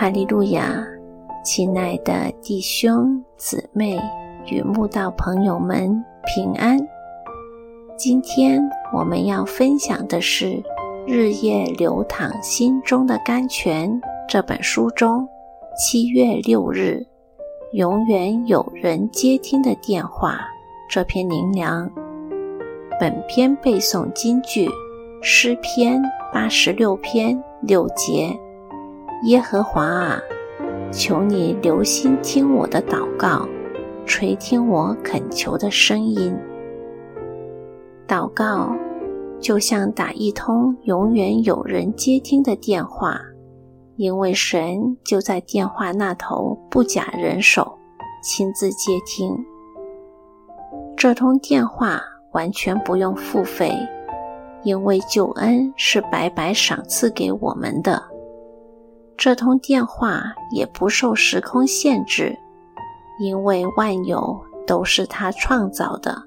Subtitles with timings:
[0.00, 0.82] 哈利路亚，
[1.44, 4.00] 亲爱的弟兄姊妹
[4.46, 6.78] 与慕道朋友们平安。
[7.98, 8.62] 今天
[8.94, 10.46] 我们要分享的是
[11.06, 13.90] 《日夜流淌心中的甘泉》
[14.26, 15.28] 这本书中
[15.76, 17.06] 七月六日
[17.74, 20.40] “永远有人接听的电话”
[20.88, 21.86] 这篇灵粮。
[22.98, 24.66] 本篇背诵金句：
[25.20, 28.34] 诗篇八十六篇六节。
[29.24, 30.18] 耶和华啊，
[30.90, 33.46] 求你留心听我的祷告，
[34.06, 36.34] 垂听我恳求的声音。
[38.08, 38.74] 祷告
[39.38, 43.20] 就像打一通永远有人接听的电话，
[43.96, 47.78] 因为神就在电话那头，不假人手，
[48.22, 49.36] 亲自接听。
[50.96, 52.00] 这通电话
[52.32, 53.76] 完全不用付费，
[54.62, 58.02] 因为救恩是白白赏赐给我们的。
[59.20, 62.34] 这通电话也不受时空限制，
[63.20, 66.22] 因为万有都是他创造的，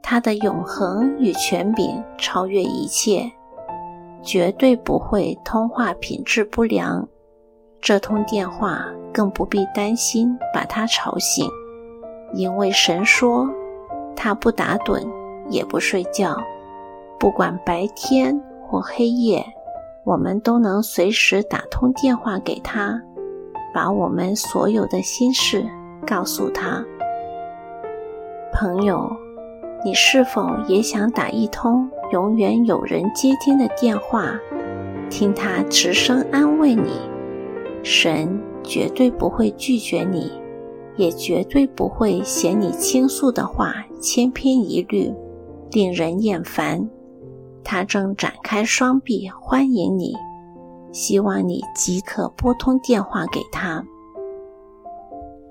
[0.00, 3.30] 他的永恒与权柄超越一切，
[4.22, 7.06] 绝对不会通话品质不良。
[7.78, 11.46] 这通电话更不必担心把他吵醒，
[12.32, 13.46] 因为神说
[14.16, 15.06] 他不打盹
[15.50, 16.34] 也不睡觉，
[17.18, 19.44] 不管白天或黑夜。
[20.04, 23.00] 我们都能随时打通电话给他，
[23.74, 25.64] 把我们所有的心事
[26.06, 26.84] 告诉他。
[28.52, 29.10] 朋友，
[29.84, 34.34] 你是否也想打一通永远有人接听的电话，
[35.10, 36.90] 听他直声安慰你？
[37.82, 40.32] 神绝对不会拒绝你，
[40.96, 45.14] 也绝对不会嫌你倾诉的话千篇一律，
[45.70, 46.88] 令人厌烦。
[47.70, 50.14] 他正展开双臂欢迎你，
[50.90, 53.84] 希望你即刻拨通电话给他。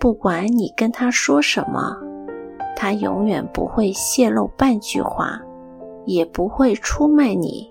[0.00, 1.94] 不管你跟他说什么，
[2.74, 5.38] 他永远不会泄露半句话，
[6.06, 7.70] 也不会出卖你，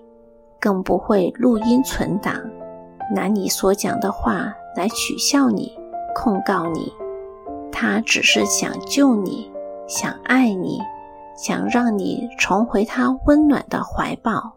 [0.60, 2.40] 更不会录音存档，
[3.12, 5.76] 拿你所讲的话来取笑你、
[6.14, 6.92] 控告你。
[7.72, 9.50] 他只是想救你，
[9.88, 10.78] 想爱你。
[11.40, 14.56] 想让你重回他温暖的怀抱。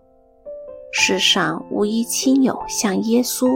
[0.92, 3.48] 世上无一亲友像耶稣，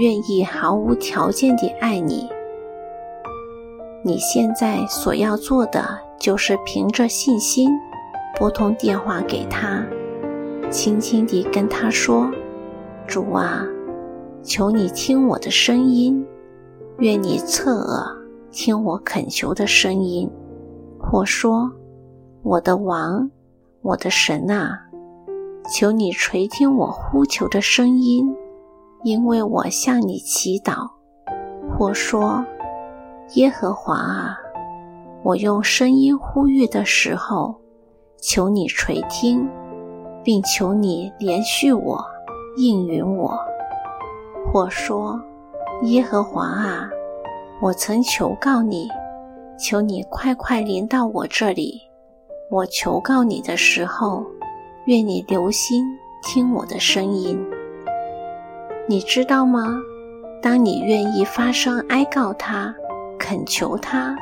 [0.00, 2.26] 愿意毫无条件地爱你。
[4.02, 5.86] 你现在所要做的，
[6.18, 7.70] 就是凭着信心
[8.38, 9.84] 拨通电话给他，
[10.70, 12.30] 轻轻地跟他说
[13.06, 13.62] ：“主啊，
[14.42, 16.26] 求你听我的声音，
[16.96, 18.16] 愿你侧耳
[18.50, 20.30] 听我恳求的声音。”
[20.98, 21.70] 或说。
[22.44, 23.30] 我的王，
[23.82, 24.76] 我的神啊，
[25.72, 28.34] 求你垂听我呼求的声音，
[29.04, 30.90] 因为我向你祈祷。
[31.78, 32.44] 或说，
[33.36, 34.36] 耶和华啊，
[35.22, 37.54] 我用声音呼吁的时候，
[38.20, 39.48] 求你垂听，
[40.24, 42.04] 并求你连续我，
[42.56, 43.38] 应允我。
[44.52, 45.16] 或说，
[45.82, 46.90] 耶和华啊，
[47.62, 48.88] 我曾求告你，
[49.56, 51.80] 求你快快临到我这里。
[52.52, 54.26] 我求告你的时候，
[54.84, 55.86] 愿你留心
[56.22, 57.42] 听我的声音。
[58.86, 59.74] 你知道吗？
[60.42, 62.74] 当你愿意发声哀告他、
[63.18, 64.14] 恳求他、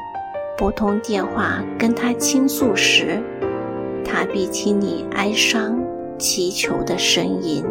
[0.56, 3.20] 拨通电话跟他倾诉时，
[4.04, 5.76] 他必听你哀伤
[6.16, 7.64] 祈求的声音。